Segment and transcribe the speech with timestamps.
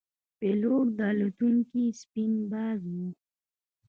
[0.39, 3.09] پیلوټ د الوتکې سپین باز وي.